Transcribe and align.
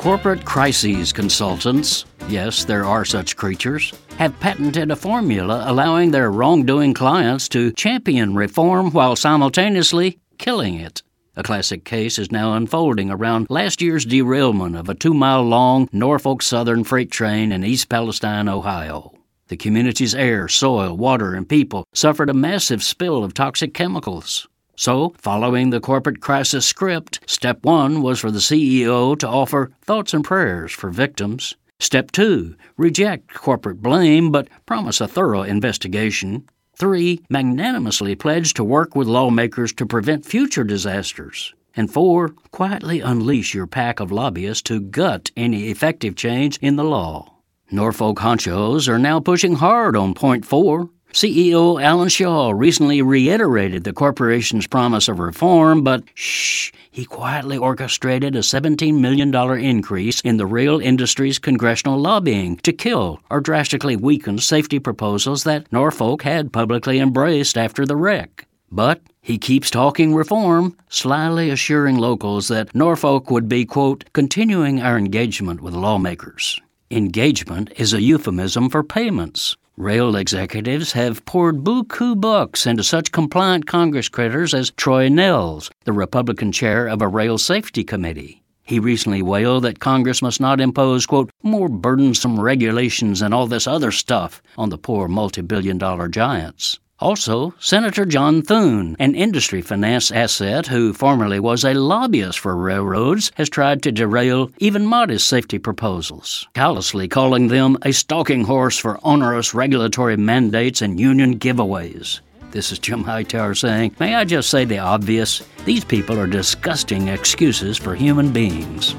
Corporate 0.00 0.46
crises 0.46 1.12
consultants, 1.12 2.06
yes, 2.26 2.64
there 2.64 2.86
are 2.86 3.04
such 3.04 3.36
creatures, 3.36 3.92
have 4.16 4.40
patented 4.40 4.90
a 4.90 4.96
formula 4.96 5.62
allowing 5.66 6.10
their 6.10 6.32
wrongdoing 6.32 6.94
clients 6.94 7.50
to 7.50 7.70
champion 7.72 8.34
reform 8.34 8.92
while 8.92 9.14
simultaneously 9.14 10.18
killing 10.38 10.76
it. 10.76 11.02
A 11.36 11.42
classic 11.42 11.84
case 11.84 12.18
is 12.18 12.32
now 12.32 12.54
unfolding 12.54 13.10
around 13.10 13.50
last 13.50 13.82
year's 13.82 14.06
derailment 14.06 14.74
of 14.74 14.88
a 14.88 14.94
two 14.94 15.12
mile 15.12 15.42
long 15.42 15.86
Norfolk 15.92 16.40
Southern 16.40 16.82
freight 16.82 17.10
train 17.10 17.52
in 17.52 17.62
East 17.62 17.90
Palestine, 17.90 18.48
Ohio. 18.48 19.12
The 19.48 19.58
community's 19.58 20.14
air, 20.14 20.48
soil, 20.48 20.96
water, 20.96 21.34
and 21.34 21.46
people 21.46 21.84
suffered 21.92 22.30
a 22.30 22.34
massive 22.34 22.82
spill 22.82 23.22
of 23.22 23.34
toxic 23.34 23.74
chemicals. 23.74 24.48
So, 24.80 25.12
following 25.18 25.68
the 25.68 25.78
corporate 25.78 26.22
crisis 26.22 26.64
script, 26.64 27.20
step 27.26 27.62
one 27.64 28.00
was 28.00 28.18
for 28.18 28.30
the 28.30 28.38
CEO 28.38 29.14
to 29.18 29.28
offer 29.28 29.72
thoughts 29.82 30.14
and 30.14 30.24
prayers 30.24 30.72
for 30.72 30.88
victims. 30.88 31.54
Step 31.78 32.10
two, 32.12 32.56
reject 32.78 33.34
corporate 33.34 33.82
blame 33.82 34.30
but 34.32 34.48
promise 34.64 35.02
a 35.02 35.06
thorough 35.06 35.42
investigation. 35.42 36.48
Three, 36.74 37.20
magnanimously 37.28 38.14
pledge 38.14 38.54
to 38.54 38.64
work 38.64 38.96
with 38.96 39.06
lawmakers 39.06 39.74
to 39.74 39.84
prevent 39.84 40.24
future 40.24 40.64
disasters. 40.64 41.52
And 41.76 41.92
four, 41.92 42.30
quietly 42.50 43.02
unleash 43.02 43.52
your 43.52 43.66
pack 43.66 44.00
of 44.00 44.10
lobbyists 44.10 44.62
to 44.62 44.80
gut 44.80 45.30
any 45.36 45.68
effective 45.68 46.16
change 46.16 46.56
in 46.62 46.76
the 46.76 46.84
law. 46.84 47.34
Norfolk 47.70 48.16
honchos 48.20 48.88
are 48.88 48.98
now 48.98 49.20
pushing 49.20 49.56
hard 49.56 49.94
on 49.94 50.14
point 50.14 50.46
four. 50.46 50.88
CEO 51.12 51.82
Alan 51.82 52.08
Shaw 52.08 52.52
recently 52.52 53.02
reiterated 53.02 53.82
the 53.82 53.92
corporation's 53.92 54.68
promise 54.68 55.08
of 55.08 55.18
reform, 55.18 55.82
but 55.82 56.04
shh, 56.14 56.70
he 56.88 57.04
quietly 57.04 57.58
orchestrated 57.58 58.36
a 58.36 58.40
$17 58.40 59.00
million 59.00 59.34
increase 59.58 60.20
in 60.20 60.36
the 60.36 60.46
rail 60.46 60.78
industry's 60.78 61.40
congressional 61.40 61.98
lobbying 61.98 62.58
to 62.58 62.72
kill 62.72 63.18
or 63.28 63.40
drastically 63.40 63.96
weaken 63.96 64.38
safety 64.38 64.78
proposals 64.78 65.42
that 65.42 65.72
Norfolk 65.72 66.22
had 66.22 66.52
publicly 66.52 67.00
embraced 67.00 67.58
after 67.58 67.84
the 67.84 67.96
wreck. 67.96 68.46
But 68.70 69.02
he 69.20 69.36
keeps 69.36 69.68
talking 69.68 70.14
reform, 70.14 70.76
slyly 70.88 71.50
assuring 71.50 71.96
locals 71.96 72.46
that 72.48 72.72
Norfolk 72.72 73.30
would 73.30 73.48
be, 73.48 73.64
quote, 73.64 74.04
continuing 74.12 74.80
our 74.80 74.96
engagement 74.96 75.60
with 75.60 75.74
lawmakers. 75.74 76.60
Engagement 76.92 77.72
is 77.76 77.92
a 77.92 78.00
euphemism 78.00 78.70
for 78.70 78.84
payments. 78.84 79.56
Rail 79.80 80.14
executives 80.14 80.92
have 80.92 81.24
poured 81.24 81.64
buku 81.64 82.20
bucks 82.20 82.66
into 82.66 82.84
such 82.84 83.12
compliant 83.12 83.66
Congress 83.66 84.10
critters 84.10 84.52
as 84.52 84.70
Troy 84.72 85.08
Nehls, 85.08 85.70
the 85.84 85.92
Republican 85.94 86.52
chair 86.52 86.86
of 86.86 87.00
a 87.00 87.08
rail 87.08 87.38
safety 87.38 87.82
committee. 87.82 88.42
He 88.62 88.78
recently 88.78 89.22
wailed 89.22 89.64
that 89.64 89.78
Congress 89.78 90.20
must 90.20 90.38
not 90.38 90.60
impose, 90.60 91.06
quote, 91.06 91.30
more 91.42 91.70
burdensome 91.70 92.38
regulations 92.38 93.22
and 93.22 93.32
all 93.32 93.46
this 93.46 93.66
other 93.66 93.90
stuff 93.90 94.42
on 94.58 94.68
the 94.68 94.76
poor 94.76 95.08
multi 95.08 95.40
billion 95.40 95.78
dollar 95.78 96.08
giants. 96.08 96.78
Also, 97.00 97.54
Senator 97.58 98.04
John 98.04 98.42
Thune, 98.42 98.94
an 98.98 99.14
industry 99.14 99.62
finance 99.62 100.10
asset 100.10 100.66
who 100.66 100.92
formerly 100.92 101.40
was 101.40 101.64
a 101.64 101.72
lobbyist 101.72 102.38
for 102.38 102.54
railroads, 102.54 103.32
has 103.36 103.48
tried 103.48 103.82
to 103.82 103.92
derail 103.92 104.50
even 104.58 104.84
modest 104.84 105.26
safety 105.26 105.58
proposals, 105.58 106.46
callously 106.52 107.08
calling 107.08 107.48
them 107.48 107.78
a 107.82 107.92
stalking 107.92 108.44
horse 108.44 108.76
for 108.76 109.00
onerous 109.02 109.54
regulatory 109.54 110.18
mandates 110.18 110.82
and 110.82 111.00
union 111.00 111.38
giveaways. 111.38 112.20
This 112.50 112.70
is 112.70 112.78
Jim 112.78 113.04
Hightower 113.04 113.54
saying, 113.54 113.96
May 113.98 114.14
I 114.14 114.24
just 114.24 114.50
say 114.50 114.66
the 114.66 114.80
obvious? 114.80 115.42
These 115.64 115.84
people 115.86 116.18
are 116.18 116.26
disgusting 116.26 117.08
excuses 117.08 117.78
for 117.78 117.94
human 117.94 118.30
beings. 118.30 118.94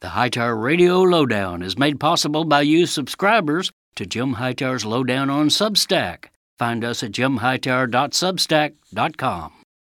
The 0.00 0.10
Hightower 0.10 0.56
Radio 0.56 1.00
Lowdown 1.00 1.62
is 1.62 1.78
made 1.78 1.98
possible 1.98 2.44
by 2.44 2.60
you 2.60 2.84
subscribers 2.84 3.72
to 3.94 4.04
Jim 4.04 4.34
Hightower's 4.34 4.84
Lowdown 4.84 5.30
on 5.30 5.48
Substack. 5.48 6.31
Find 6.62 6.84
us 6.84 7.02
at 7.02 7.10
jimhightower.substack.com. 7.10 9.61